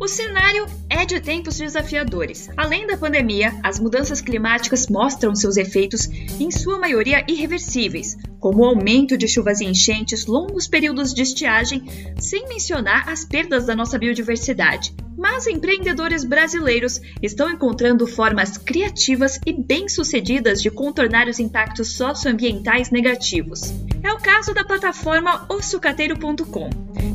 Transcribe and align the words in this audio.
O 0.00 0.08
cenário 0.08 0.64
é 0.88 1.04
de 1.04 1.20
tempos 1.20 1.58
desafiadores. 1.58 2.48
Além 2.56 2.86
da 2.86 2.96
pandemia, 2.96 3.52
as 3.62 3.78
mudanças 3.78 4.22
climáticas 4.22 4.88
mostram 4.88 5.34
seus 5.34 5.58
efeitos, 5.58 6.08
em 6.40 6.50
sua 6.50 6.78
maioria 6.78 7.22
irreversíveis, 7.28 8.16
como 8.40 8.62
o 8.62 8.64
aumento 8.64 9.16
de 9.16 9.28
chuvas 9.28 9.60
e 9.60 9.66
enchentes, 9.66 10.26
longos 10.26 10.66
períodos 10.66 11.12
de 11.12 11.22
estiagem, 11.22 11.84
sem 12.18 12.48
mencionar 12.48 13.08
as 13.08 13.24
perdas 13.24 13.66
da 13.66 13.76
nossa 13.76 13.98
biodiversidade. 13.98 14.94
Mas 15.16 15.46
empreendedores 15.46 16.24
brasileiros 16.24 17.00
estão 17.22 17.50
encontrando 17.50 18.06
formas 18.06 18.56
criativas 18.56 19.38
e 19.44 19.52
bem-sucedidas 19.52 20.62
de 20.62 20.70
contornar 20.70 21.28
os 21.28 21.38
impactos 21.38 21.92
socioambientais 21.92 22.90
negativos. 22.90 23.74
É 24.02 24.10
o 24.10 24.18
caso 24.18 24.54
da 24.54 24.64
plataforma 24.64 25.44
ossucateiro.com, 25.50 26.70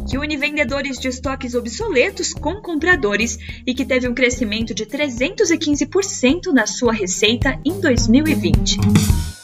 que 0.08 0.20
une 0.20 0.38
vendedores 0.38 1.00
de 1.00 1.08
estoques 1.08 1.56
obsoletos 1.56 2.32
com 2.32 2.62
compradores 2.62 3.40
e 3.66 3.74
que 3.74 3.86
teve 3.86 4.08
um 4.08 4.14
crescimento 4.14 4.76
de 4.76 4.86
315% 4.86 6.54
na 6.54 6.68
sua 6.68 6.94
receita 6.94 7.60
em 7.66 7.82
2020. 7.82 9.35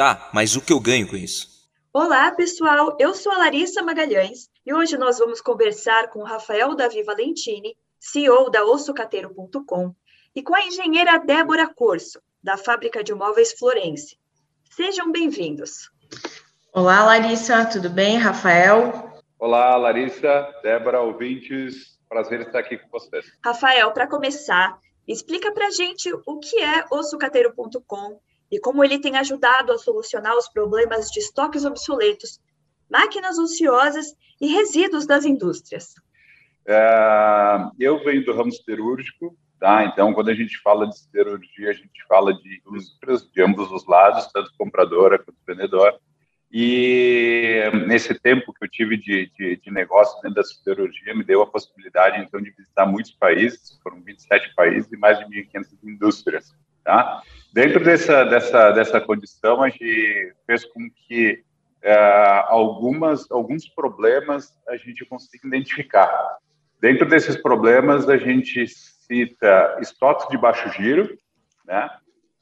Tá, 0.00 0.30
mas 0.32 0.56
o 0.56 0.62
que 0.62 0.72
eu 0.72 0.80
ganho 0.80 1.06
com 1.06 1.14
isso? 1.14 1.46
Olá, 1.92 2.32
pessoal. 2.32 2.96
Eu 2.98 3.14
sou 3.14 3.30
a 3.32 3.36
Larissa 3.36 3.82
Magalhães 3.82 4.48
e 4.64 4.72
hoje 4.72 4.96
nós 4.96 5.18
vamos 5.18 5.42
conversar 5.42 6.08
com 6.08 6.20
o 6.20 6.24
Rafael 6.24 6.74
Davi 6.74 7.02
Valentini, 7.02 7.76
CEO 7.98 8.48
da 8.48 8.64
ossucateiro.com, 8.64 9.94
e 10.34 10.42
com 10.42 10.54
a 10.54 10.62
engenheira 10.62 11.18
Débora 11.18 11.68
Corso, 11.68 12.18
da 12.42 12.56
Fábrica 12.56 13.04
de 13.04 13.12
Móveis 13.12 13.52
Florense. 13.52 14.16
Sejam 14.70 15.12
bem-vindos. 15.12 15.90
Olá, 16.72 17.04
Larissa, 17.04 17.66
tudo 17.66 17.90
bem? 17.90 18.16
Rafael? 18.16 19.20
Olá, 19.38 19.76
Larissa, 19.76 20.50
Débora, 20.62 21.02
ouvintes, 21.02 21.98
prazer 22.08 22.40
estar 22.40 22.60
aqui 22.60 22.78
com 22.78 22.88
vocês. 22.88 23.26
Rafael, 23.44 23.92
para 23.92 24.06
começar, 24.06 24.78
explica 25.06 25.52
para 25.52 25.66
a 25.66 25.70
gente 25.70 26.10
o 26.24 26.38
que 26.38 26.58
é 26.58 26.86
o 26.90 27.02
sucateiro.com 27.02 28.18
e 28.50 28.58
como 28.58 28.84
ele 28.84 28.98
tem 28.98 29.16
ajudado 29.16 29.72
a 29.72 29.78
solucionar 29.78 30.36
os 30.36 30.48
problemas 30.48 31.10
de 31.10 31.20
estoques 31.20 31.64
obsoletos, 31.64 32.40
máquinas 32.90 33.38
ociosas 33.38 34.14
e 34.40 34.48
resíduos 34.52 35.06
das 35.06 35.24
indústrias. 35.24 35.94
É, 36.66 37.70
eu 37.78 38.02
venho 38.02 38.24
do 38.24 38.34
ramo 38.34 38.50
siderúrgico, 38.50 39.36
tá? 39.58 39.84
Então, 39.84 40.12
quando 40.12 40.30
a 40.30 40.34
gente 40.34 40.58
fala 40.60 40.88
de 40.88 40.98
siderurgia, 40.98 41.70
a 41.70 41.74
gente 41.74 42.04
fala 42.08 42.34
de 42.34 42.60
indústrias 42.66 43.28
de 43.30 43.42
ambos 43.42 43.70
os 43.70 43.86
lados, 43.86 44.26
tanto 44.32 44.52
compradora 44.58 45.18
quanto 45.18 45.38
vendedora. 45.46 45.98
E 46.52 47.62
nesse 47.86 48.12
tempo 48.18 48.52
que 48.52 48.64
eu 48.64 48.68
tive 48.68 48.96
de, 48.96 49.30
de, 49.38 49.56
de 49.56 49.70
negócio 49.70 50.20
dentro 50.20 50.34
da 50.34 50.42
siderurgia, 50.42 51.14
me 51.14 51.22
deu 51.22 51.42
a 51.42 51.46
possibilidade, 51.46 52.20
então, 52.20 52.40
de 52.40 52.50
visitar 52.50 52.86
muitos 52.86 53.12
países, 53.12 53.78
foram 53.82 54.02
27 54.02 54.52
países 54.56 54.90
e 54.90 54.96
mais 54.96 55.18
de 55.20 55.26
1.500 55.26 55.66
indústrias, 55.84 56.52
tá? 56.82 57.22
Dentro 57.52 57.82
dessa, 57.82 58.24
dessa, 58.24 58.70
dessa 58.70 59.00
condição, 59.00 59.62
a 59.62 59.68
gente 59.68 60.34
fez 60.46 60.64
com 60.64 60.88
que 60.90 61.42
é, 61.82 62.44
algumas, 62.48 63.30
alguns 63.30 63.68
problemas 63.68 64.54
a 64.68 64.76
gente 64.76 65.04
consiga 65.04 65.48
identificar. 65.48 66.38
Dentro 66.80 67.08
desses 67.08 67.36
problemas, 67.36 68.08
a 68.08 68.16
gente 68.16 68.66
cita 68.66 69.78
estoques 69.80 70.28
de 70.28 70.38
baixo 70.38 70.68
giro, 70.70 71.18
né? 71.66 71.90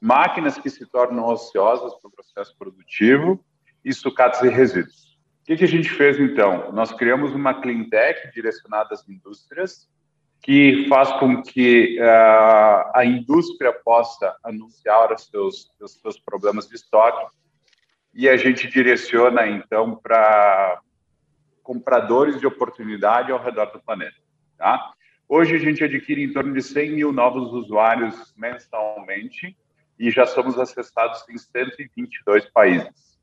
máquinas 0.00 0.58
que 0.58 0.70
se 0.70 0.86
tornam 0.86 1.24
ociosas 1.24 1.94
para 1.94 2.08
o 2.08 2.12
processo 2.12 2.54
produtivo, 2.58 3.42
e 3.84 3.92
sucatas 3.92 4.42
e 4.42 4.48
resíduos. 4.48 5.18
O 5.42 5.44
que, 5.46 5.56
que 5.56 5.64
a 5.64 5.68
gente 5.68 5.88
fez 5.88 6.18
então? 6.20 6.70
Nós 6.72 6.92
criamos 6.92 7.32
uma 7.32 7.54
cleantech 7.54 8.30
direcionada 8.34 8.92
às 8.92 9.08
indústrias, 9.08 9.88
que 10.42 10.86
faz 10.88 11.12
com 11.14 11.42
que 11.42 11.98
uh, 12.00 12.90
a 12.94 13.04
indústria 13.04 13.72
possa 13.72 14.36
anunciar 14.42 15.12
os 15.12 15.26
seus, 15.26 15.70
os 15.80 16.00
seus 16.00 16.18
problemas 16.18 16.68
de 16.68 16.76
estoque 16.76 17.26
e 18.14 18.28
a 18.28 18.36
gente 18.36 18.68
direciona 18.68 19.46
então 19.46 19.96
para 19.96 20.80
compradores 21.62 22.40
de 22.40 22.46
oportunidade 22.46 23.30
ao 23.30 23.42
redor 23.42 23.66
do 23.66 23.80
planeta. 23.80 24.16
Tá? 24.56 24.92
Hoje 25.28 25.54
a 25.54 25.58
gente 25.58 25.84
adquire 25.84 26.22
em 26.22 26.32
torno 26.32 26.54
de 26.54 26.62
100 26.62 26.92
mil 26.92 27.12
novos 27.12 27.52
usuários 27.52 28.34
mensalmente 28.36 29.54
e 29.98 30.10
já 30.10 30.24
somos 30.24 30.58
acessados 30.58 31.22
em 31.28 31.36
122 31.36 32.46
países. 32.46 33.18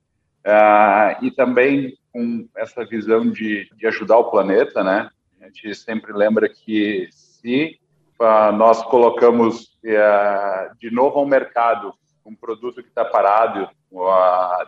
Uh, 0.46 1.26
e 1.26 1.32
também 1.32 1.98
com 2.14 2.48
essa 2.56 2.86
visão 2.86 3.32
de, 3.32 3.68
de, 3.76 3.88
ajudar 3.88 4.18
o 4.18 4.30
planeta, 4.30 4.84
né? 4.84 5.10
A 5.46 5.48
gente 5.48 5.76
sempre 5.76 6.12
lembra 6.12 6.50
que 6.50 7.08
se 7.12 7.80
uh, 8.20 8.52
nós 8.52 8.82
colocamos 8.86 9.78
uh, 9.86 10.76
de 10.80 10.90
novo 10.90 11.20
ao 11.20 11.26
mercado 11.28 11.94
um 12.26 12.36
produto 12.36 12.82
que 12.82 12.90
está 12.90 13.06
parado 13.06 13.70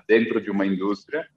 dentro 0.07 0.39
de 0.39 0.51
uma 0.51 0.63
indústria, 0.63 1.27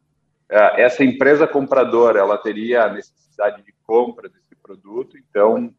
essa 0.76 1.02
empresa 1.02 1.46
compradora 1.46 2.20
ela 2.20 2.36
teria 2.36 2.82
a 2.84 2.92
necessidade 2.92 3.62
de 3.62 3.72
compra 3.86 4.28
desse 4.28 4.54
produto. 4.62 5.16
Então, 5.16 5.74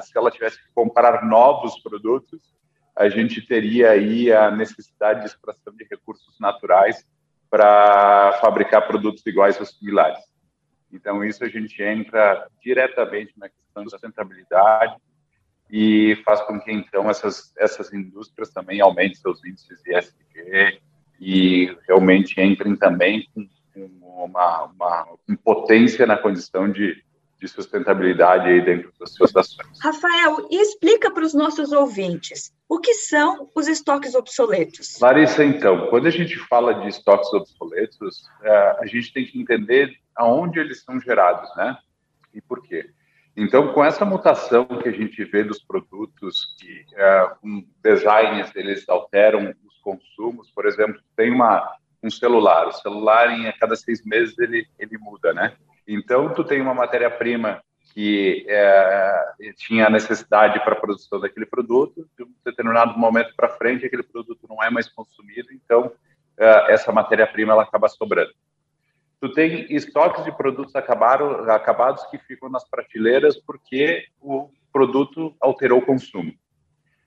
se 0.00 0.18
ela 0.18 0.32
tivesse 0.32 0.58
que 0.58 0.68
comprar 0.74 1.24
novos 1.24 1.80
produtos, 1.80 2.42
a 2.96 3.08
gente 3.08 3.40
teria 3.40 3.90
aí 3.90 4.32
a 4.32 4.50
necessidade 4.50 5.20
de 5.20 5.26
extração 5.26 5.72
de 5.72 5.86
recursos 5.88 6.36
naturais 6.40 7.06
para 7.48 8.32
fabricar 8.40 8.84
produtos 8.88 9.24
iguais 9.24 9.60
ou 9.60 9.64
similares. 9.64 10.27
Então, 10.92 11.24
isso 11.24 11.44
a 11.44 11.48
gente 11.48 11.82
entra 11.82 12.46
diretamente 12.62 13.32
na 13.36 13.48
questão 13.48 13.84
da 13.84 13.90
sustentabilidade 13.90 14.96
e 15.70 16.16
faz 16.24 16.40
com 16.42 16.58
que, 16.58 16.72
então, 16.72 17.10
essas, 17.10 17.52
essas 17.58 17.92
indústrias 17.92 18.50
também 18.50 18.80
aumentem 18.80 19.14
seus 19.14 19.44
índices 19.44 19.82
de 19.82 19.96
ESG 19.96 20.80
e 21.20 21.76
realmente 21.86 22.40
entrem 22.40 22.74
também 22.76 23.28
com, 23.34 23.46
uma, 24.24 24.64
uma 24.64 25.06
potência 25.44 26.06
na 26.06 26.16
condição 26.16 26.70
de, 26.70 27.02
de 27.40 27.48
sustentabilidade 27.48 28.48
aí 28.48 28.64
dentro 28.64 28.92
das 28.98 29.12
suas 29.12 29.34
ações. 29.36 29.78
Rafael, 29.80 30.48
e 30.50 30.60
explica 30.60 31.10
para 31.10 31.24
os 31.24 31.34
nossos 31.34 31.70
ouvintes 31.70 32.52
o 32.68 32.78
que 32.80 32.94
são 32.94 33.48
os 33.54 33.68
estoques 33.68 34.14
obsoletos. 34.14 34.98
Larissa, 35.00 35.44
então, 35.44 35.86
quando 35.88 36.06
a 36.06 36.10
gente 36.10 36.36
fala 36.36 36.74
de 36.74 36.88
estoques 36.88 37.32
obsoletos, 37.32 38.24
é, 38.42 38.76
a 38.80 38.86
gente 38.86 39.12
tem 39.12 39.24
que 39.24 39.40
entender 39.40 39.94
aonde 40.18 40.58
eles 40.58 40.82
são 40.82 41.00
gerados, 41.00 41.48
né? 41.56 41.78
E 42.34 42.42
por 42.42 42.62
quê? 42.62 42.90
Então, 43.36 43.72
com 43.72 43.84
essa 43.84 44.04
mutação 44.04 44.66
que 44.66 44.88
a 44.88 44.92
gente 44.92 45.24
vê 45.24 45.44
dos 45.44 45.62
produtos, 45.62 46.56
que 46.58 46.84
é, 46.96 47.30
com 47.40 47.64
designs 47.82 48.50
eles 48.56 48.88
alteram 48.88 49.54
os 49.64 49.78
consumos, 49.78 50.50
por 50.50 50.66
exemplo, 50.66 51.00
tem 51.16 51.30
uma 51.30 51.72
um 52.00 52.10
celular, 52.10 52.68
o 52.68 52.72
celular 52.72 53.28
em 53.30 53.48
a 53.48 53.52
cada 53.52 53.74
seis 53.74 54.04
meses 54.04 54.38
ele 54.38 54.66
ele 54.78 54.98
muda, 54.98 55.32
né? 55.32 55.56
Então, 55.86 56.34
tu 56.34 56.44
tem 56.44 56.60
uma 56.60 56.74
matéria-prima 56.74 57.62
que 57.94 58.44
é, 58.48 59.32
tinha 59.56 59.88
necessidade 59.88 60.60
para 60.60 60.72
a 60.72 60.80
produção 60.80 61.18
daquele 61.20 61.46
produto, 61.46 62.08
de 62.16 62.24
um 62.24 62.32
determinado 62.44 62.98
momento 62.98 63.34
para 63.36 63.48
frente, 63.48 63.86
aquele 63.86 64.02
produto 64.02 64.46
não 64.48 64.62
é 64.62 64.70
mais 64.70 64.88
consumido, 64.88 65.48
então 65.52 65.92
é, 66.36 66.72
essa 66.72 66.92
matéria-prima 66.92 67.52
ela 67.52 67.62
acaba 67.62 67.88
sobrando. 67.88 68.32
Tu 69.20 69.32
tem 69.32 69.66
estoques 69.74 70.24
de 70.24 70.32
produtos 70.32 70.74
acabaram, 70.76 71.50
acabados 71.50 72.04
que 72.06 72.18
ficam 72.18 72.48
nas 72.48 72.68
prateleiras 72.68 73.36
porque 73.36 74.06
o 74.20 74.50
produto 74.72 75.34
alterou 75.40 75.80
o 75.80 75.84
consumo. 75.84 76.32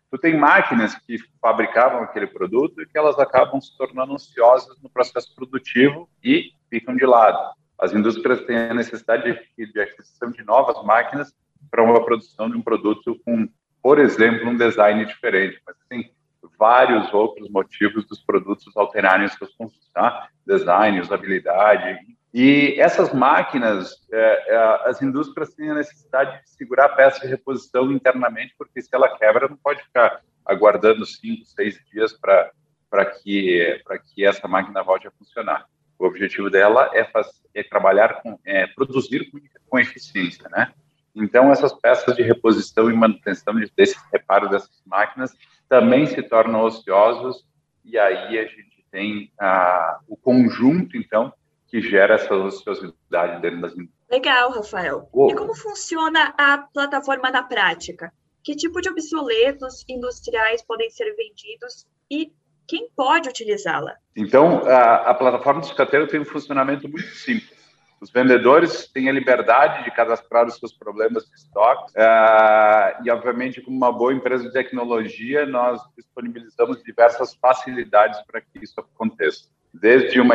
Tu 0.10 0.18
tem 0.18 0.38
máquinas 0.38 0.94
que 0.96 1.18
fabricavam 1.42 2.04
aquele 2.04 2.28
produto 2.28 2.82
e 2.82 2.86
que 2.86 2.98
elas 2.98 3.18
acabam 3.18 3.62
se 3.62 3.78
tornando 3.78 4.14
ansiosas 4.14 4.78
no 4.82 4.90
processo 4.90 5.34
produtivo 5.34 6.10
e 6.22 6.52
ficam 6.70 6.96
de 6.96 7.06
lado 7.06 7.56
as 7.82 7.94
indústrias 7.94 8.46
têm 8.46 8.56
a 8.56 8.74
necessidade 8.76 9.24
de, 9.58 9.74
de 9.74 9.82
aquisição 9.82 10.30
de 10.30 10.44
novas 10.44 10.82
máquinas 10.86 11.34
para 11.72 11.82
uma 11.82 12.06
produção 12.06 12.48
de 12.48 12.56
um 12.56 12.62
produto 12.62 13.20
com, 13.26 13.50
por 13.82 13.98
exemplo, 13.98 14.48
um 14.48 14.56
design 14.56 15.04
diferente, 15.04 15.60
mas 15.66 15.76
tem 15.90 16.14
vários 16.58 17.14
outros 17.14 17.50
motivos 17.50 18.06
dos 18.06 18.20
produtos 18.20 18.76
alterarem 18.76 19.28
seus 19.28 19.56
tá? 19.94 20.30
design, 20.46 21.00
usabilidade. 21.00 22.00
E 22.34 22.80
essas 22.80 23.14
máquinas, 23.14 23.92
é, 24.12 24.54
é, 24.54 24.90
as 24.90 25.02
indústrias 25.02 25.54
têm 25.54 25.70
a 25.70 25.76
necessidade 25.76 26.42
de 26.44 26.50
segurar 26.52 26.86
a 26.86 26.96
peça 26.96 27.20
de 27.22 27.28
reposição 27.28 27.92
internamente, 27.92 28.56
porque 28.58 28.82
se 28.82 28.90
ela 28.94 29.18
quebra, 29.18 29.50
não 29.50 29.58
pode 29.58 29.84
ficar 29.84 30.22
aguardando 30.46 31.06
cinco, 31.06 31.46
seis 31.46 31.80
dias 31.92 32.14
para 32.14 33.06
que, 33.06 33.84
que 34.14 34.26
essa 34.26 34.48
máquina 34.48 34.82
volte 34.82 35.08
a 35.08 35.12
funcionar. 35.12 35.66
O 36.00 36.06
objetivo 36.06 36.50
dela 36.50 36.90
é, 36.94 37.04
fazer, 37.04 37.32
é 37.54 37.64
trabalhar 37.64 38.22
com, 38.22 38.40
é, 38.46 38.66
produzir 38.66 39.30
com, 39.30 39.40
com, 39.70 39.80
eficiência, 39.80 40.48
né? 40.50 40.72
Então, 41.14 41.52
essas 41.52 41.74
peças 41.74 42.16
de 42.16 42.24
reposição 42.24 42.90
e 42.90 42.94
manutenção 42.94 43.54
desse 43.76 43.98
reparo 44.12 44.50
dessas 44.50 44.82
máquinas 44.86 45.36
também 45.72 46.06
se 46.06 46.22
tornam 46.22 46.66
ociosos 46.66 47.46
e 47.86 47.98
aí 47.98 48.38
a 48.38 48.44
gente 48.44 48.86
tem 48.92 49.32
ah, 49.40 50.00
o 50.06 50.18
conjunto, 50.18 50.98
então, 50.98 51.32
que 51.66 51.82
gera 51.82 52.16
essa 52.16 52.36
ociosidade 52.36 53.42
dentro 53.42 53.62
das. 53.62 53.74
Legal, 54.10 54.52
Rafael. 54.52 55.10
E 55.30 55.34
como 55.34 55.56
funciona 55.56 56.34
a 56.38 56.58
plataforma 56.58 57.32
na 57.32 57.44
prática? 57.44 58.12
Que 58.44 58.54
tipo 58.54 58.82
de 58.82 58.90
obsoletos 58.90 59.86
industriais 59.88 60.62
podem 60.62 60.90
ser 60.90 61.16
vendidos 61.16 61.88
e 62.10 62.34
quem 62.68 62.90
pode 62.94 63.30
utilizá-la? 63.30 63.96
Então, 64.14 64.68
a, 64.68 65.12
a 65.12 65.14
plataforma 65.14 65.62
do 65.62 65.68
sucateiro 65.68 66.06
tem 66.06 66.20
um 66.20 66.26
funcionamento 66.26 66.90
muito 66.90 67.08
simples. 67.16 67.61
Os 68.02 68.10
vendedores 68.10 68.88
têm 68.88 69.10
a 69.10 69.12
liberdade 69.12 69.84
de 69.84 69.92
cadastrar 69.92 70.48
os 70.48 70.56
seus 70.56 70.74
problemas 70.74 71.24
de 71.26 71.36
estoque 71.36 71.92
uh, 71.92 73.06
e, 73.06 73.12
obviamente, 73.12 73.62
como 73.62 73.78
uma 73.78 73.92
boa 73.92 74.12
empresa 74.12 74.44
de 74.44 74.52
tecnologia, 74.52 75.46
nós 75.46 75.80
disponibilizamos 75.96 76.82
diversas 76.82 77.36
facilidades 77.36 78.20
para 78.26 78.42
que 78.42 78.58
isso 78.60 78.74
aconteça. 78.80 79.50
Desde 79.72 80.20
uma, 80.20 80.34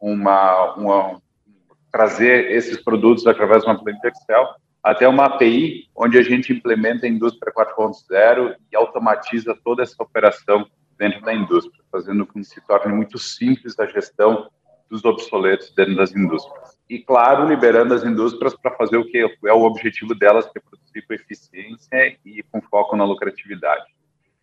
uma, 0.00 0.74
uma 0.74 1.22
trazer 1.92 2.50
esses 2.50 2.82
produtos 2.82 3.28
através 3.28 3.62
de 3.62 3.70
uma 3.70 3.80
planilha 3.80 4.08
Excel, 4.08 4.48
até 4.82 5.06
uma 5.06 5.26
API, 5.26 5.88
onde 5.94 6.18
a 6.18 6.22
gente 6.22 6.52
implementa 6.52 7.06
a 7.06 7.08
indústria 7.08 7.52
4.0 7.52 8.56
e 8.72 8.76
automatiza 8.76 9.56
toda 9.64 9.84
essa 9.84 10.02
operação 10.02 10.66
dentro 10.98 11.20
da 11.20 11.32
indústria, 11.32 11.80
fazendo 11.92 12.26
com 12.26 12.40
que 12.40 12.44
se 12.44 12.60
torne 12.66 12.92
muito 12.92 13.20
simples 13.20 13.78
a 13.78 13.86
gestão 13.86 14.50
dos 14.88 15.04
obsoletos 15.04 15.70
dentro 15.74 15.96
das 15.96 16.14
indústrias. 16.14 16.78
E, 16.88 16.98
claro, 16.98 17.46
liberando 17.46 17.94
as 17.94 18.04
indústrias 18.04 18.54
para 18.54 18.74
fazer 18.76 18.96
o 18.96 19.04
que 19.04 19.18
é 19.44 19.52
o 19.52 19.62
objetivo 19.62 20.14
delas, 20.14 20.46
que 20.50 20.58
é 20.58 20.62
produzir 20.62 21.02
com 21.02 21.12
eficiência 21.12 22.18
e 22.24 22.42
com 22.44 22.62
foco 22.62 22.96
na 22.96 23.04
lucratividade. 23.04 23.84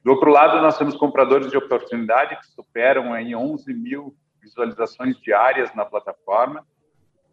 Do 0.03 0.12
outro 0.12 0.30
lado, 0.30 0.62
nós 0.62 0.77
temos 0.77 0.95
compradores 0.95 1.50
de 1.50 1.57
oportunidade 1.57 2.38
que 2.38 2.45
superam 2.47 3.18
em 3.18 3.36
11 3.36 3.74
mil 3.74 4.15
visualizações 4.39 5.19
diárias 5.19 5.74
na 5.74 5.83
plataforma 5.83 6.63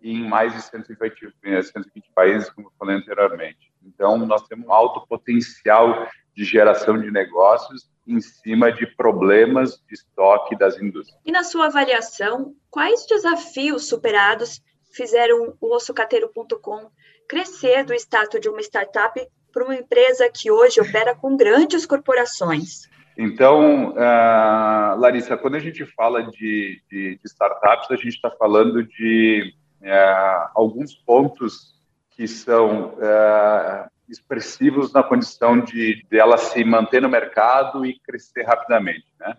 e 0.01 0.15
em 0.15 0.27
mais 0.27 0.55
de 0.55 0.63
120, 0.63 1.35
120 1.43 2.11
países, 2.15 2.49
como 2.49 2.69
eu 2.69 2.73
falei 2.79 2.97
anteriormente. 2.97 3.71
Então, 3.85 4.17
nós 4.27 4.49
temos 4.49 4.67
um 4.67 4.73
alto 4.73 5.07
potencial 5.07 6.09
de 6.35 6.45
geração 6.45 6.99
de 6.99 7.11
negócios 7.11 7.92
em 8.07 8.21
cima 8.21 8.73
de 8.73 8.87
problemas 8.87 9.77
de 9.89 9.95
estoque 9.95 10.57
das 10.57 10.77
indústrias. 10.81 11.21
E 11.25 11.31
na 11.31 11.45
sua 11.45 11.67
avaliação, 11.67 12.55
quais 12.71 13.07
desafios 13.07 13.89
superados 13.89 14.61
fizeram 14.93 15.55
o 15.61 15.75
ossocateiro.com 15.75 16.91
crescer 17.29 17.85
do 17.85 17.95
status 17.95 18.41
de 18.41 18.49
uma 18.49 18.61
startup 18.61 19.21
para 19.53 19.65
uma 19.65 19.77
empresa 19.77 20.29
que 20.33 20.51
hoje 20.51 20.81
opera 20.81 21.15
com 21.15 21.37
grandes 21.37 21.87
corporações? 21.87 22.91
Então, 23.17 23.91
uh, 23.91 24.99
Larissa, 24.99 25.37
quando 25.37 25.57
a 25.57 25.59
gente 25.59 25.85
fala 25.95 26.23
de, 26.25 26.81
de, 26.91 27.19
de 27.19 27.21
startups, 27.25 27.91
a 27.91 27.97
gente 27.97 28.09
está 28.09 28.31
falando 28.31 28.83
de 28.83 29.55
uh, 29.83 30.51
alguns 30.55 30.95
pontos 30.95 31.75
que 32.11 32.27
são 32.27 32.95
uh, 32.95 33.91
expressivos 34.09 34.93
na 34.93 35.03
condição 35.03 35.61
de, 35.61 36.05
de 36.11 36.39
se 36.39 36.65
manter 36.65 37.01
no 37.01 37.09
mercado 37.09 37.85
e 37.87 37.99
crescer 38.01 38.43
rapidamente. 38.43 39.07
Né? 39.19 39.35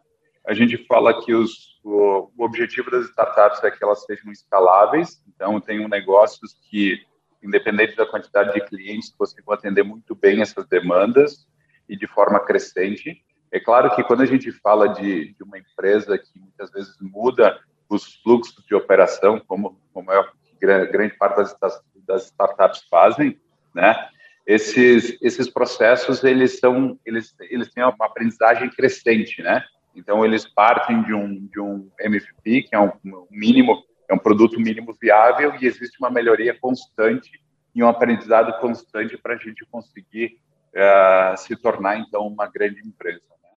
A 0.47 0.53
gente 0.53 0.77
fala 0.85 1.23
que 1.23 1.33
os, 1.33 1.79
o, 1.83 2.31
o, 2.37 2.43
objetivo 2.43 2.91
das 2.91 3.05
startups 3.05 3.63
é 3.63 3.71
que 3.71 3.83
elas 3.83 4.03
sejam 4.05 4.31
escaláveis, 4.31 5.23
então 5.27 5.59
tenham 5.59 5.87
negócios 5.87 6.57
que, 6.69 6.99
independente 7.41 7.95
da 7.95 8.05
quantidade 8.05 8.53
de 8.53 8.65
clientes, 8.65 9.13
consigam 9.17 9.53
atender 9.53 9.83
muito 9.83 10.15
bem 10.15 10.41
essas 10.41 10.67
demandas 10.67 11.47
e 11.87 11.95
de 11.95 12.07
forma 12.07 12.39
crescente. 12.39 13.23
É 13.51 13.59
claro 13.59 13.95
que 13.95 14.03
quando 14.03 14.21
a 14.21 14.25
gente 14.25 14.51
fala 14.51 14.87
de, 14.87 15.33
de 15.33 15.43
uma 15.43 15.57
empresa 15.57 16.17
que 16.17 16.39
muitas 16.39 16.71
vezes 16.71 16.95
muda 16.99 17.59
os 17.87 18.15
fluxos 18.15 18.65
de 18.65 18.73
operação, 18.73 19.39
como, 19.39 19.79
como 19.93 20.11
é 20.11 20.19
grande 20.59 21.15
parte 21.15 21.37
das, 21.59 21.81
das 22.07 22.25
startups 22.25 22.83
fazem, 22.89 23.39
né? 23.73 24.09
Esses 24.45 25.17
esses 25.21 25.49
processos 25.49 26.23
eles 26.23 26.59
são 26.59 26.99
eles 27.05 27.33
eles 27.41 27.71
têm 27.73 27.83
uma 27.83 27.95
aprendizagem 27.99 28.69
crescente, 28.69 29.41
né? 29.41 29.63
Então 29.95 30.25
eles 30.25 30.45
partem 30.45 31.01
de 31.03 31.13
um 31.13 31.47
de 31.47 31.59
um 31.59 31.89
MVP 31.99 32.63
que 32.63 32.75
é 32.75 32.79
um, 32.79 32.91
mínimo 33.31 33.83
é 34.09 34.13
um 34.13 34.17
produto 34.17 34.59
mínimo 34.59 34.93
viável 35.01 35.55
e 35.59 35.65
existe 35.65 35.97
uma 35.99 36.09
melhoria 36.09 36.57
constante 36.59 37.41
e 37.73 37.83
um 37.83 37.87
aprendizado 37.87 38.59
constante 38.59 39.17
para 39.17 39.35
a 39.35 39.37
gente 39.37 39.65
conseguir 39.71 40.37
uh, 40.75 41.37
se 41.37 41.55
tornar 41.55 41.97
então 41.97 42.27
uma 42.27 42.47
grande 42.47 42.85
empresa. 42.85 43.23
Né? 43.41 43.49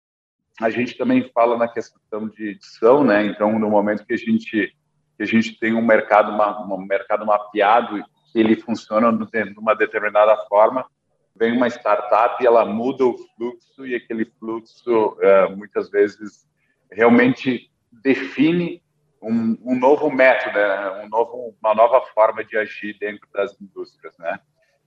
A 0.61 0.71
gente 0.71 0.97
também 0.97 1.29
fala 1.35 1.59
na 1.59 1.69
questão 1.69 2.29
de 2.29 2.51
edição, 2.51 3.03
né? 3.03 3.27
Então 3.27 3.59
no 3.59 3.69
momento 3.69 4.07
que 4.07 4.15
a 4.15 4.19
gente 4.19 4.73
que 5.17 5.23
a 5.23 5.27
gente 5.27 5.59
tem 5.59 5.75
um 5.75 5.85
mercado 5.85 6.31
um 6.31 6.87
mercado 6.87 7.27
mapeado 7.27 8.05
ele 8.41 8.57
funciona 8.57 9.13
de 9.13 9.59
uma 9.59 9.75
determinada 9.75 10.37
forma. 10.49 10.87
Vem 11.35 11.57
uma 11.57 11.69
startup 11.69 12.43
e 12.43 12.47
ela 12.47 12.65
muda 12.65 13.05
o 13.05 13.19
fluxo 13.19 13.87
e 13.87 13.95
aquele 13.95 14.25
fluxo 14.39 15.17
é, 15.21 15.49
muitas 15.55 15.91
vezes 15.91 16.47
realmente 16.91 17.71
define 17.91 18.83
um, 19.21 19.57
um 19.63 19.79
novo 19.79 20.11
método, 20.11 20.57
né? 20.57 21.05
um 21.05 21.09
novo, 21.09 21.55
uma 21.63 21.75
nova 21.75 22.01
forma 22.15 22.45
de 22.45 22.57
agir 22.57 22.97
dentro 22.99 23.27
das 23.33 23.61
indústrias, 23.61 24.17
né? 24.19 24.39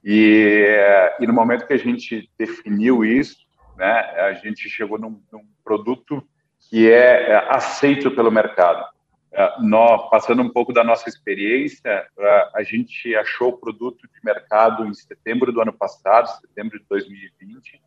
E, 0.04 0.78
e 1.20 1.28
no 1.28 1.34
momento 1.34 1.68
que 1.68 1.74
a 1.74 1.78
gente 1.78 2.30
definiu 2.38 3.04
isso, 3.04 3.38
né, 3.78 3.92
a 3.92 4.34
gente 4.34 4.70
chegou 4.70 4.98
num, 4.98 5.22
num 5.32 5.46
produto 5.64 6.24
que 6.70 6.90
é, 6.90 7.32
é 7.32 7.48
aceito 7.50 8.12
pelo 8.12 8.32
mercado. 8.32 8.86
É, 9.32 9.62
nós, 9.62 10.10
passando 10.10 10.42
um 10.42 10.50
pouco 10.50 10.74
da 10.74 10.84
nossa 10.84 11.08
experiência, 11.08 12.08
é, 12.18 12.50
a 12.56 12.64
gente 12.64 13.16
achou 13.16 13.50
o 13.50 13.58
produto 13.58 14.08
de 14.08 14.20
mercado 14.24 14.86
em 14.86 14.94
setembro 14.94 15.52
do 15.52 15.62
ano 15.62 15.74
passado, 15.74 16.28
setembro 16.42 16.80
de 16.80 16.86
2020, 16.90 17.80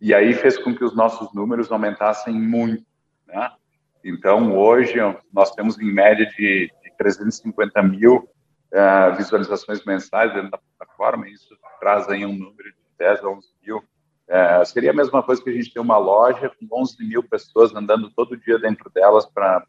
e 0.00 0.14
aí 0.14 0.32
fez 0.32 0.56
com 0.56 0.74
que 0.74 0.82
os 0.82 0.96
nossos 0.96 1.32
números 1.34 1.70
aumentassem 1.70 2.32
muito, 2.32 2.86
né? 3.26 3.52
Então, 4.02 4.56
hoje, 4.56 4.96
nós 5.30 5.54
temos 5.54 5.78
em 5.78 5.92
média 5.92 6.24
de, 6.24 6.72
de 6.82 6.96
350 6.96 7.82
mil 7.82 8.16
uh, 8.16 9.14
visualizações 9.14 9.84
mensais 9.84 10.32
dentro 10.32 10.50
da 10.50 10.58
plataforma, 10.58 11.28
e 11.28 11.34
isso 11.34 11.54
traz 11.78 12.08
aí 12.08 12.24
um 12.24 12.32
número 12.32 12.70
de 12.70 12.78
10 12.98 13.22
a 13.22 13.28
11 13.28 13.48
mil. 13.62 13.84
Seria 14.64 14.92
a 14.92 14.94
mesma 14.94 15.22
coisa 15.24 15.42
que 15.42 15.50
a 15.50 15.52
gente 15.52 15.74
ter 15.74 15.80
uma 15.80 15.98
loja 15.98 16.48
com 16.50 16.80
11 16.80 17.04
mil 17.04 17.22
pessoas 17.22 17.74
andando 17.74 18.10
todo 18.10 18.36
dia 18.36 18.60
dentro 18.60 18.88
delas 18.88 19.26
para 19.26 19.66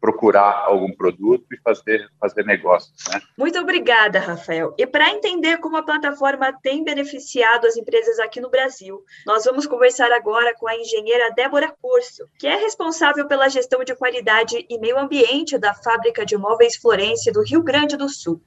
procurar 0.00 0.64
algum 0.64 0.90
produto 0.92 1.44
e 1.52 1.60
fazer, 1.60 2.08
fazer 2.18 2.44
negócios. 2.44 2.92
Né? 3.12 3.20
Muito 3.36 3.58
obrigada, 3.58 4.18
Rafael. 4.18 4.74
E 4.78 4.86
para 4.86 5.10
entender 5.10 5.58
como 5.58 5.76
a 5.76 5.82
plataforma 5.82 6.52
tem 6.62 6.82
beneficiado 6.82 7.66
as 7.66 7.76
empresas 7.76 8.18
aqui 8.18 8.40
no 8.40 8.50
Brasil, 8.50 9.04
nós 9.26 9.44
vamos 9.44 9.66
conversar 9.66 10.10
agora 10.12 10.54
com 10.56 10.66
a 10.66 10.76
engenheira 10.76 11.30
Débora 11.32 11.74
Curso, 11.80 12.24
que 12.38 12.46
é 12.46 12.56
responsável 12.56 13.28
pela 13.28 13.48
gestão 13.48 13.84
de 13.84 13.94
qualidade 13.94 14.64
e 14.68 14.78
meio 14.78 14.98
ambiente 14.98 15.58
da 15.58 15.74
fábrica 15.74 16.24
de 16.24 16.36
móveis 16.36 16.76
Florence 16.76 17.30
do 17.30 17.42
Rio 17.42 17.62
Grande 17.62 17.96
do 17.96 18.08
Sul. 18.08 18.40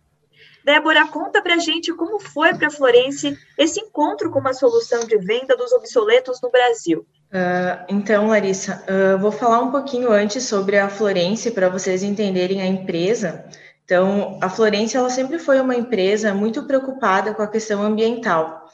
Débora, 0.63 1.05
conta 1.10 1.41
para 1.41 1.57
gente 1.57 1.93
como 1.93 2.19
foi 2.22 2.53
para 2.53 2.72
Florence 2.72 3.38
esse 3.57 3.81
encontro 3.81 4.31
com 4.31 4.39
uma 4.39 4.53
solução 4.53 5.01
de 5.01 5.17
venda 5.17 5.57
dos 5.57 5.74
obsoletos 5.74 6.39
no 6.41 6.50
Brasil. 6.50 7.05
Uh, 7.34 7.82
então, 7.90 8.28
Larissa, 8.28 8.84
uh, 8.88 9.18
vou 9.18 9.32
falar 9.32 9.60
um 9.60 9.72
pouquinho 9.72 10.12
antes 10.12 10.44
sobre 10.44 10.78
a 10.78 10.88
Florence 10.88 11.50
para 11.50 11.68
vocês 11.68 12.04
entenderem 12.04 12.62
a 12.62 12.68
empresa. 12.68 13.44
Então, 13.84 14.38
a 14.40 14.48
Florence 14.48 14.96
ela 14.96 15.10
sempre 15.10 15.40
foi 15.40 15.60
uma 15.60 15.75
empresa 15.75 16.32
muito 16.32 16.62
preocupada 16.62 17.34
com 17.34 17.42
a 17.42 17.48
questão 17.48 17.82
ambiental, 17.82 18.68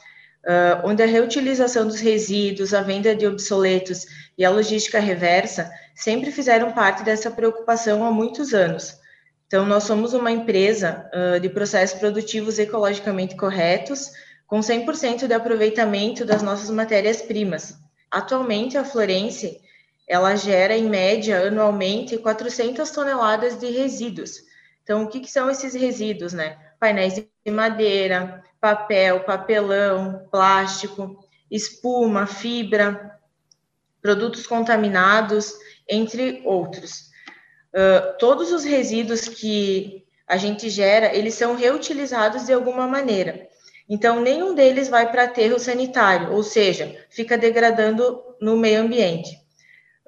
uh, 0.44 0.86
onde 0.86 1.02
a 1.02 1.06
reutilização 1.06 1.86
dos 1.86 2.00
resíduos, 2.00 2.74
a 2.74 2.82
venda 2.82 3.16
de 3.16 3.26
obsoletos 3.26 4.04
e 4.36 4.44
a 4.44 4.50
logística 4.50 5.00
reversa 5.00 5.70
sempre 5.94 6.30
fizeram 6.30 6.72
parte 6.72 7.02
dessa 7.02 7.30
preocupação 7.30 8.04
há 8.04 8.10
muitos 8.10 8.52
anos. 8.52 8.94
Então, 9.46 9.64
nós 9.64 9.84
somos 9.84 10.12
uma 10.12 10.30
empresa 10.30 11.10
de 11.42 11.48
processos 11.48 11.98
produtivos 11.98 12.56
ecologicamente 12.60 13.34
corretos, 13.34 14.12
com 14.46 14.60
100% 14.60 15.26
de 15.26 15.34
aproveitamento 15.34 16.24
das 16.24 16.40
nossas 16.40 16.70
matérias-primas. 16.70 17.79
Atualmente, 18.10 18.76
a 18.76 18.84
Florence 18.84 19.60
ela 20.08 20.34
gera, 20.34 20.76
em 20.76 20.88
média, 20.88 21.46
anualmente, 21.46 22.18
400 22.18 22.90
toneladas 22.90 23.60
de 23.60 23.70
resíduos. 23.70 24.40
Então, 24.82 25.04
o 25.04 25.08
que, 25.08 25.20
que 25.20 25.30
são 25.30 25.48
esses 25.48 25.72
resíduos, 25.72 26.32
né? 26.32 26.58
Painéis 26.80 27.14
de 27.14 27.50
madeira, 27.50 28.42
papel, 28.60 29.20
papelão, 29.20 30.26
plástico, 30.30 31.24
espuma, 31.48 32.26
fibra, 32.26 33.20
produtos 34.02 34.48
contaminados, 34.48 35.54
entre 35.88 36.42
outros. 36.44 37.10
Uh, 37.72 38.18
todos 38.18 38.50
os 38.50 38.64
resíduos 38.64 39.28
que 39.28 40.04
a 40.26 40.36
gente 40.36 40.68
gera, 40.68 41.14
eles 41.14 41.34
são 41.34 41.54
reutilizados 41.54 42.46
de 42.46 42.52
alguma 42.52 42.86
maneira. 42.86 43.48
Então, 43.90 44.20
nenhum 44.20 44.54
deles 44.54 44.88
vai 44.88 45.10
para 45.10 45.24
aterro 45.24 45.58
sanitário, 45.58 46.32
ou 46.32 46.44
seja, 46.44 46.96
fica 47.10 47.36
degradando 47.36 48.22
no 48.40 48.56
meio 48.56 48.82
ambiente. 48.82 49.36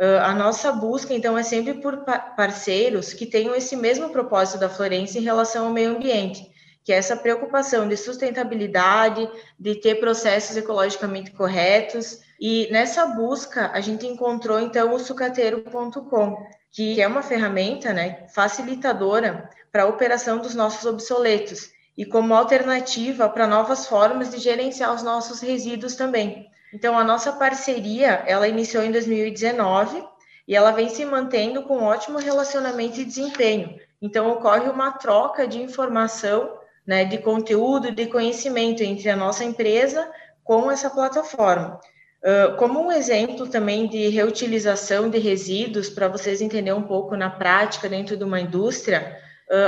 Uh, 0.01 0.23
a 0.23 0.33
nossa 0.33 0.71
busca, 0.71 1.13
então, 1.13 1.37
é 1.37 1.43
sempre 1.43 1.75
por 1.75 2.05
parceiros 2.37 3.13
que 3.13 3.27
tenham 3.27 3.57
esse 3.57 3.75
mesmo 3.75 4.11
propósito 4.11 4.61
da 4.61 4.69
Florência 4.69 5.19
em 5.19 5.23
relação 5.23 5.67
ao 5.67 5.73
meio 5.73 5.97
ambiente. 5.97 6.49
que 6.85 6.93
é 6.93 6.97
essa 6.97 7.17
preocupação 7.17 7.89
de 7.89 7.97
sustentabilidade, 7.97 9.31
de 9.57 9.77
ter 9.77 10.01
processos 10.01 10.57
ecologicamente 10.57 11.31
corretos. 11.31 12.19
E 12.41 12.69
nessa 12.73 13.07
busca, 13.07 13.71
a 13.73 13.81
gente 13.81 14.05
encontrou 14.05 14.59
então 14.59 14.93
o 14.93 14.99
sucateiro.com, 14.99 16.45
que 16.73 17.01
é 17.01 17.07
uma 17.07 17.23
ferramenta 17.23 17.93
né, 17.93 18.27
facilitadora 18.35 19.49
para 19.71 19.85
a 19.85 19.87
operação 19.87 20.39
dos 20.39 20.57
nossos 20.57 20.85
obsoletos 20.85 21.71
e 21.97 22.05
como 22.05 22.35
alternativa 22.35 23.29
para 23.29 23.47
novas 23.47 23.87
formas 23.87 24.31
de 24.31 24.39
gerenciar 24.39 24.95
os 24.95 25.03
nossos 25.03 25.41
resíduos 25.41 25.95
também. 25.95 26.51
Então, 26.73 26.99
a 26.99 27.05
nossa 27.05 27.33
parceria, 27.33 28.23
ela 28.27 28.49
iniciou 28.49 28.83
em 28.83 28.91
2019 28.91 30.03
e 30.49 30.57
ela 30.57 30.71
vem 30.71 30.89
se 30.89 31.05
mantendo 31.05 31.63
com 31.63 31.83
ótimo 31.83 32.19
relacionamento 32.19 33.01
e 33.01 33.05
desempenho. 33.05 33.79
Então, 34.01 34.31
ocorre 34.31 34.69
uma 34.69 34.93
troca 34.93 35.47
de 35.47 35.61
informação, 35.61 36.59
né, 36.87 37.05
de 37.05 37.19
conteúdo, 37.19 37.93
de 37.93 38.07
conhecimento 38.07 38.83
entre 38.83 39.09
a 39.11 39.17
nossa 39.17 39.45
empresa 39.45 40.11
com 40.43 40.71
essa 40.71 40.91
plataforma. 40.91 41.79
Uh, 42.23 42.57
como 42.57 42.81
um 42.81 42.91
exemplo 42.91 43.49
também 43.49 43.89
de 43.89 44.09
reutilização 44.09 45.11
de 45.11 45.19
resíduos, 45.19 45.91
para 45.91 46.09
vocês 46.09 46.41
entenderem 46.41 46.79
um 46.79 46.87
pouco 46.87 47.17
na 47.17 47.29
prática 47.29 47.89
dentro 47.89 48.17
de 48.17 48.25
uma 48.25 48.41
indústria, 48.41 49.19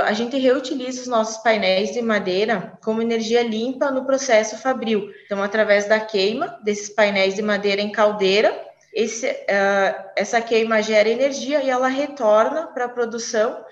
a 0.03 0.13
gente 0.13 0.37
reutiliza 0.37 1.01
os 1.01 1.07
nossos 1.07 1.37
painéis 1.37 1.93
de 1.93 2.01
madeira 2.01 2.77
como 2.83 3.01
energia 3.01 3.43
limpa 3.43 3.91
no 3.91 4.05
processo 4.05 4.57
fabril. 4.57 5.11
Então, 5.25 5.43
através 5.43 5.87
da 5.87 5.99
queima 5.99 6.59
desses 6.63 6.89
painéis 6.89 7.35
de 7.35 7.41
madeira 7.41 7.81
em 7.81 7.91
caldeira, 7.91 8.65
esse, 8.93 9.27
uh, 9.27 10.09
essa 10.15 10.41
queima 10.41 10.81
gera 10.81 11.09
energia 11.09 11.61
e 11.61 11.69
ela 11.69 11.87
retorna 11.87 12.67
para 12.67 12.85
a 12.85 12.89
produção 12.89 13.63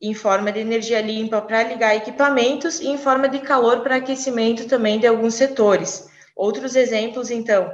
em 0.00 0.14
forma 0.14 0.52
de 0.52 0.60
energia 0.60 1.00
limpa 1.00 1.42
para 1.42 1.62
ligar 1.62 1.96
equipamentos 1.96 2.78
e 2.80 2.88
em 2.88 2.96
forma 2.96 3.28
de 3.28 3.40
calor 3.40 3.80
para 3.80 3.96
aquecimento 3.96 4.66
também 4.66 4.98
de 4.98 5.06
alguns 5.06 5.34
setores. 5.34 6.08
Outros 6.34 6.76
exemplos, 6.76 7.30
então, 7.30 7.70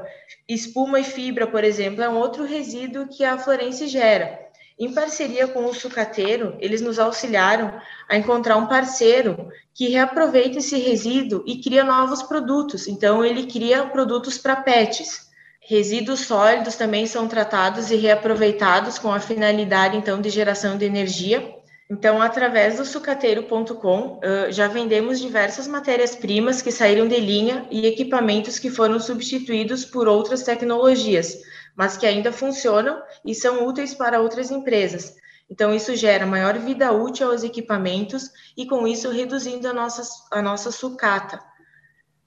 espuma 0.48 0.98
e 0.98 1.04
fibra, 1.04 1.46
por 1.46 1.62
exemplo, 1.62 2.02
é 2.02 2.08
um 2.08 2.16
outro 2.16 2.44
resíduo 2.44 3.06
que 3.06 3.24
a 3.24 3.38
Florence 3.38 3.86
gera. 3.86 4.45
Em 4.78 4.92
parceria 4.92 5.48
com 5.48 5.64
o 5.64 5.74
sucateiro, 5.74 6.54
eles 6.60 6.82
nos 6.82 6.98
auxiliaram 6.98 7.80
a 8.08 8.16
encontrar 8.16 8.58
um 8.58 8.66
parceiro 8.66 9.48
que 9.72 9.88
reaproveita 9.88 10.58
esse 10.58 10.78
resíduo 10.78 11.42
e 11.46 11.62
cria 11.62 11.82
novos 11.82 12.22
produtos. 12.22 12.86
Então, 12.86 13.24
ele 13.24 13.46
cria 13.46 13.86
produtos 13.86 14.36
para 14.36 14.56
pets. 14.56 15.30
Resíduos 15.60 16.20
sólidos 16.20 16.76
também 16.76 17.06
são 17.06 17.26
tratados 17.26 17.90
e 17.90 17.96
reaproveitados 17.96 18.98
com 18.98 19.10
a 19.10 19.18
finalidade, 19.18 19.96
então, 19.96 20.20
de 20.20 20.28
geração 20.28 20.76
de 20.76 20.84
energia. 20.84 21.56
Então, 21.90 22.20
através 22.20 22.76
do 22.76 22.84
sucateiro.com, 22.84 24.20
já 24.50 24.68
vendemos 24.68 25.20
diversas 25.20 25.66
matérias-primas 25.66 26.60
que 26.60 26.70
saíram 26.70 27.08
de 27.08 27.18
linha 27.18 27.66
e 27.70 27.86
equipamentos 27.86 28.58
que 28.58 28.70
foram 28.70 29.00
substituídos 29.00 29.84
por 29.84 30.06
outras 30.06 30.42
tecnologias, 30.42 31.38
mas 31.76 31.96
que 31.96 32.06
ainda 32.06 32.32
funcionam 32.32 33.02
e 33.24 33.34
são 33.34 33.66
úteis 33.66 33.94
para 33.94 34.20
outras 34.20 34.50
empresas. 34.50 35.14
Então, 35.48 35.74
isso 35.74 35.94
gera 35.94 36.26
maior 36.26 36.58
vida 36.58 36.90
útil 36.90 37.30
aos 37.30 37.44
equipamentos 37.44 38.30
e, 38.56 38.66
com 38.66 38.86
isso, 38.86 39.10
reduzindo 39.10 39.68
a 39.68 39.72
nossa, 39.72 40.02
a 40.32 40.42
nossa 40.42 40.72
sucata 40.72 41.40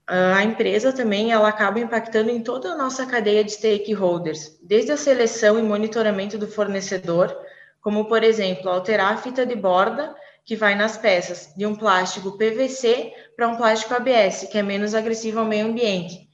a 0.10 0.44
empresa 0.44 0.92
também 0.92 1.32
ela 1.32 1.48
acaba 1.48 1.80
impactando 1.80 2.32
em 2.32 2.42
toda 2.42 2.70
a 2.70 2.76
nossa 2.76 3.06
cadeia 3.06 3.44
de 3.44 3.52
stakeholders, 3.52 4.58
desde 4.64 4.92
a 4.92 4.98
seleção 4.98 5.60
e 5.60 5.62
monitoramento 5.62 6.36
do 6.36 6.48
fornecedor, 6.48 7.38
como 7.80 8.06
por 8.06 8.24
exemplo, 8.24 8.70
alterar 8.70 9.14
a 9.14 9.18
fita 9.18 9.46
de 9.46 9.56
borda 9.56 10.16
que 10.44 10.56
vai 10.56 10.74
nas 10.74 10.98
peças 10.98 11.54
de 11.56 11.64
um 11.64 11.76
plástico 11.76 12.36
PVC 12.38 13.14
para 13.36 13.50
um 13.50 13.56
plástico 13.56 13.94
ABS, 13.94 14.48
que 14.52 14.58
é 14.58 14.64
menos 14.64 14.96
agressivo 14.96 15.42
ao 15.42 15.46
meio 15.46 15.68
ambiente. 15.68 16.28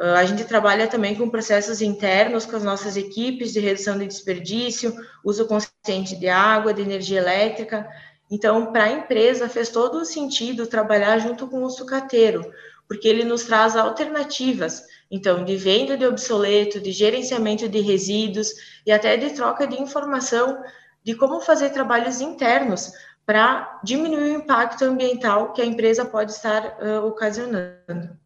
A 0.00 0.24
gente 0.24 0.44
trabalha 0.44 0.86
também 0.86 1.14
com 1.14 1.28
processos 1.28 1.82
internos 1.82 2.46
com 2.46 2.56
as 2.56 2.64
nossas 2.64 2.96
equipes 2.96 3.52
de 3.52 3.60
redução 3.60 3.98
de 3.98 4.06
desperdício, 4.06 4.96
uso 5.22 5.46
consciente 5.46 6.16
de 6.18 6.26
água, 6.26 6.72
de 6.72 6.80
energia 6.80 7.20
elétrica. 7.20 7.86
Então, 8.30 8.72
para 8.72 8.84
a 8.84 8.92
empresa 8.92 9.46
fez 9.46 9.68
todo 9.68 9.98
o 9.98 10.04
sentido 10.06 10.66
trabalhar 10.66 11.18
junto 11.18 11.46
com 11.46 11.62
o 11.62 11.68
sucateiro, 11.68 12.50
porque 12.88 13.06
ele 13.06 13.24
nos 13.24 13.44
traz 13.44 13.76
alternativas, 13.76 14.82
então, 15.10 15.44
de 15.44 15.56
venda 15.56 15.98
de 15.98 16.06
obsoleto, 16.06 16.80
de 16.80 16.92
gerenciamento 16.92 17.68
de 17.68 17.80
resíduos 17.80 18.52
e 18.86 18.92
até 18.92 19.18
de 19.18 19.30
troca 19.30 19.66
de 19.66 19.82
informação 19.82 20.62
de 21.04 21.14
como 21.14 21.40
fazer 21.40 21.70
trabalhos 21.70 22.22
internos 22.22 22.92
para 23.26 23.80
diminuir 23.84 24.30
o 24.30 24.38
impacto 24.38 24.84
ambiental 24.84 25.52
que 25.52 25.60
a 25.60 25.66
empresa 25.66 26.04
pode 26.04 26.32
estar 26.32 26.78
uh, 26.80 27.06
ocasionando. 27.06 28.19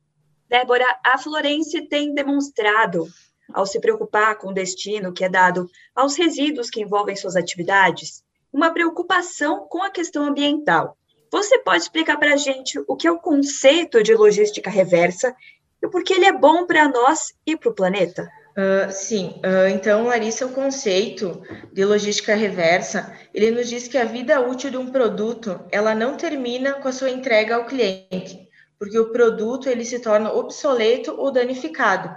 Débora, 0.54 0.87
a 1.04 1.18
Florence 1.18 1.82
tem 1.88 2.14
demonstrado, 2.14 3.08
ao 3.52 3.66
se 3.66 3.80
preocupar 3.80 4.38
com 4.38 4.50
o 4.50 4.54
destino 4.54 5.12
que 5.12 5.25
é 5.25 5.28
dado 5.28 5.68
aos 5.92 6.14
resíduos 6.14 6.70
que 6.70 6.80
envolvem 6.80 7.16
suas 7.16 7.34
atividades, 7.34 8.23
uma 8.52 8.73
preocupação 8.73 9.66
com 9.68 9.82
a 9.82 9.90
questão 9.90 10.23
ambiental. 10.25 10.96
Você 11.32 11.58
pode 11.58 11.82
explicar 11.82 12.18
para 12.18 12.34
a 12.34 12.37
gente 12.37 12.78
o 12.87 12.94
que 12.94 13.08
é 13.08 13.11
o 13.11 13.18
conceito 13.18 14.00
de 14.00 14.14
logística 14.14 14.70
reversa 14.70 15.34
e 15.82 15.88
por 15.88 16.04
que 16.04 16.14
ele 16.14 16.26
é 16.26 16.32
bom 16.32 16.64
para 16.64 16.88
nós 16.88 17.34
e 17.44 17.56
para 17.56 17.70
o 17.70 17.75
planeta? 17.75 18.30
Uh, 18.56 18.92
sim, 18.92 19.40
uh, 19.44 19.66
então, 19.68 20.04
Larissa, 20.04 20.46
o 20.46 20.52
conceito 20.52 21.42
de 21.73 21.84
logística 21.84 22.37
reversa, 22.37 23.12
ele 23.34 23.50
nos 23.50 23.68
diz 23.68 23.88
que 23.88 23.99
a 23.99 24.04
vida 24.04 24.40
útil 24.40 24.70
de 24.70 24.76
um 24.76 24.87
produto, 24.87 25.61
ela 25.73 25.96
não 25.96 26.16
termina 26.16 26.75
com 26.75 26.87
a 26.87 26.92
sua 26.92 27.11
entrega 27.11 27.56
ao 27.56 27.66
cliente, 27.66 28.44
porque 28.78 28.99
o 28.99 29.11
produto, 29.11 29.69
ele 29.69 29.85
se 29.85 29.99
torna 29.99 30.33
obsoleto 30.33 31.14
ou 31.16 31.31
danificado, 31.31 32.14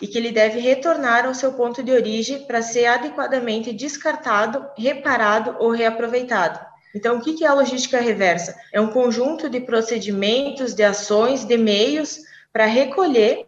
e 0.00 0.06
que 0.06 0.18
ele 0.18 0.30
deve 0.30 0.58
retornar 0.58 1.24
ao 1.26 1.34
seu 1.34 1.52
ponto 1.52 1.82
de 1.82 1.92
origem 1.92 2.44
para 2.46 2.60
ser 2.60 2.86
adequadamente 2.86 3.72
descartado, 3.72 4.66
reparado 4.76 5.56
ou 5.58 5.70
reaproveitado. 5.70 6.60
Então, 6.94 7.16
o 7.16 7.20
que 7.22 7.42
é 7.42 7.48
a 7.48 7.54
logística 7.54 7.98
reversa? 8.00 8.54
É 8.70 8.80
um 8.80 8.88
conjunto 8.88 9.48
de 9.48 9.60
procedimentos, 9.60 10.74
de 10.74 10.82
ações, 10.82 11.44
de 11.44 11.56
meios 11.56 12.20
para 12.52 12.66
recolher, 12.66 13.46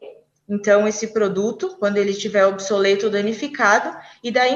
então, 0.49 0.87
esse 0.87 1.09
produto, 1.09 1.77
quando 1.79 1.97
ele 1.97 2.11
estiver 2.11 2.47
obsoleto 2.47 3.07
ou 3.07 3.13
danificado, 3.13 3.97
e 4.23 4.31
dar 4.31 4.47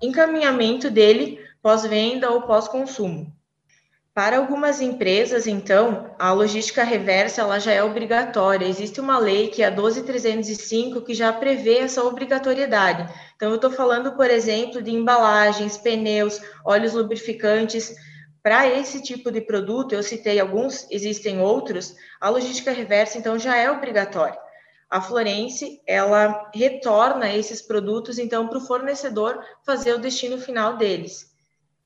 encaminhamento 0.00 0.90
dele 0.90 1.40
pós-venda 1.62 2.30
ou 2.30 2.42
pós-consumo. 2.42 3.32
Para 4.18 4.38
algumas 4.38 4.80
empresas, 4.80 5.46
então, 5.46 6.12
a 6.18 6.32
logística 6.32 6.82
reversa 6.82 7.42
ela 7.42 7.60
já 7.60 7.70
é 7.70 7.84
obrigatória. 7.84 8.66
Existe 8.66 9.00
uma 9.00 9.16
lei 9.16 9.46
que 9.46 9.62
é 9.62 9.66
a 9.66 9.70
12305 9.70 11.02
que 11.02 11.14
já 11.14 11.32
prevê 11.32 11.78
essa 11.78 12.02
obrigatoriedade. 12.02 13.08
Então, 13.36 13.50
eu 13.50 13.54
estou 13.54 13.70
falando, 13.70 14.16
por 14.16 14.28
exemplo, 14.28 14.82
de 14.82 14.90
embalagens, 14.90 15.78
pneus, 15.78 16.42
óleos 16.64 16.94
lubrificantes, 16.94 17.94
para 18.42 18.66
esse 18.66 19.00
tipo 19.00 19.30
de 19.30 19.40
produto, 19.40 19.94
eu 19.94 20.02
citei 20.02 20.40
alguns, 20.40 20.84
existem 20.90 21.40
outros, 21.40 21.94
a 22.20 22.28
logística 22.28 22.72
reversa, 22.72 23.18
então, 23.18 23.38
já 23.38 23.56
é 23.56 23.70
obrigatória. 23.70 24.36
A 24.90 25.00
Florence, 25.00 25.80
ela 25.86 26.50
retorna 26.52 27.32
esses 27.32 27.62
produtos, 27.62 28.18
então, 28.18 28.48
para 28.48 28.58
o 28.58 28.66
fornecedor 28.66 29.38
fazer 29.64 29.92
o 29.92 30.00
destino 30.00 30.38
final 30.38 30.76
deles. 30.76 31.37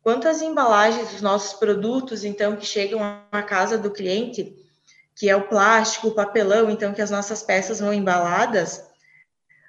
Quanto 0.02 0.26
às 0.26 0.42
embalagens 0.42 1.10
dos 1.10 1.22
nossos 1.22 1.52
produtos, 1.54 2.24
então, 2.24 2.56
que 2.56 2.66
chegam 2.66 3.00
à 3.30 3.42
casa 3.42 3.78
do 3.78 3.90
cliente, 3.90 4.56
que 5.14 5.28
é 5.28 5.36
o 5.36 5.46
plástico, 5.46 6.08
o 6.08 6.14
papelão, 6.14 6.68
então, 6.68 6.92
que 6.92 7.02
as 7.02 7.10
nossas 7.10 7.42
peças 7.42 7.78
vão 7.78 7.94
embaladas, 7.94 8.78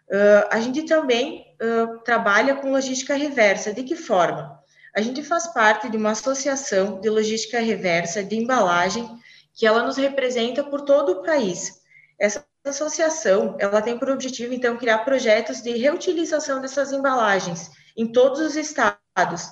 uh, 0.10 0.48
a 0.50 0.60
gente 0.60 0.84
também 0.84 1.56
uh, 1.62 2.00
trabalha 2.00 2.56
com 2.56 2.72
logística 2.72 3.16
reversa. 3.16 3.72
De 3.72 3.84
que 3.84 3.96
forma? 3.96 4.60
A 4.96 5.02
gente 5.02 5.24
faz 5.24 5.48
parte 5.48 5.90
de 5.90 5.98
uma 5.98 6.12
associação 6.12 7.00
de 7.00 7.10
logística 7.10 7.60
reversa 7.60 8.24
de 8.24 8.36
embalagem 8.36 9.08
que 9.54 9.68
ela 9.68 9.84
nos 9.84 9.98
representa 9.98 10.64
por 10.64 10.82
todo 10.82 11.12
o 11.12 11.24
país. 11.24 11.82
Essa 12.20 12.46
associação, 12.66 13.56
ela 13.60 13.82
tem 13.82 14.00
por 14.00 14.10
objetivo 14.10 14.54
então 14.54 14.78
criar 14.78 15.00
projetos 15.00 15.62
de 15.62 15.78
reutilização 15.78 16.62
dessas 16.62 16.92
embalagens 16.92 17.70
em 17.96 18.12
todos 18.12 18.40
os 18.40 18.56
estados. 18.56 19.50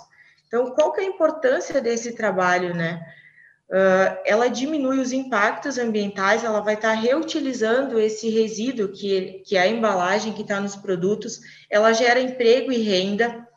Então, 0.51 0.69
qual 0.71 0.91
que 0.91 0.99
é 0.99 1.05
a 1.05 1.07
importância 1.07 1.79
desse 1.79 2.11
trabalho, 2.11 2.75
né? 2.75 3.01
Uh, 3.69 4.19
ela 4.25 4.49
diminui 4.49 4.99
os 4.99 5.13
impactos 5.13 5.77
ambientais, 5.77 6.43
ela 6.43 6.59
vai 6.59 6.73
estar 6.73 6.91
reutilizando 6.91 7.97
esse 7.97 8.29
resíduo 8.29 8.89
que, 8.89 9.41
que 9.45 9.55
é 9.55 9.61
a 9.61 9.67
embalagem 9.67 10.33
que 10.33 10.41
está 10.41 10.59
nos 10.59 10.75
produtos, 10.75 11.39
ela 11.69 11.93
gera 11.93 12.19
emprego 12.19 12.69
e 12.69 12.83
renda, 12.83 13.47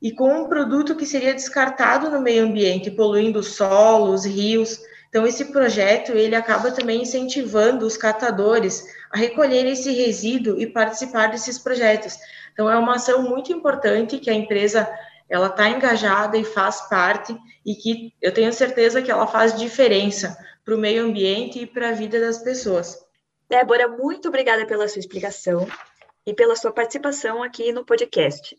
e 0.00 0.12
com 0.12 0.42
um 0.42 0.46
produto 0.46 0.94
que 0.94 1.06
seria 1.06 1.32
descartado 1.32 2.10
no 2.10 2.20
meio 2.20 2.44
ambiente, 2.44 2.90
poluindo 2.90 3.42
solos, 3.42 4.26
rios. 4.26 4.78
Então, 5.08 5.26
esse 5.26 5.46
projeto 5.46 6.12
ele 6.12 6.34
acaba 6.34 6.70
também 6.70 7.00
incentivando 7.00 7.86
os 7.86 7.96
catadores 7.96 8.84
a 9.10 9.16
recolher 9.16 9.64
esse 9.64 9.90
resíduo 9.90 10.60
e 10.60 10.66
participar 10.66 11.28
desses 11.28 11.58
projetos. 11.58 12.18
Então, 12.52 12.70
é 12.70 12.76
uma 12.76 12.96
ação 12.96 13.22
muito 13.22 13.50
importante 13.50 14.18
que 14.18 14.28
a 14.28 14.34
empresa 14.34 14.86
ela 15.32 15.46
está 15.46 15.70
engajada 15.70 16.36
e 16.36 16.44
faz 16.44 16.82
parte 16.90 17.34
e 17.64 17.74
que 17.74 18.12
eu 18.20 18.34
tenho 18.34 18.52
certeza 18.52 19.00
que 19.00 19.10
ela 19.10 19.26
faz 19.26 19.58
diferença 19.58 20.36
para 20.62 20.74
o 20.74 20.78
meio 20.78 21.06
ambiente 21.06 21.58
e 21.58 21.66
para 21.66 21.88
a 21.88 21.92
vida 21.92 22.20
das 22.20 22.36
pessoas. 22.36 23.02
Débora, 23.48 23.88
muito 23.88 24.28
obrigada 24.28 24.66
pela 24.66 24.86
sua 24.86 25.00
explicação 25.00 25.66
e 26.26 26.34
pela 26.34 26.54
sua 26.54 26.70
participação 26.70 27.42
aqui 27.42 27.72
no 27.72 27.82
podcast. 27.82 28.54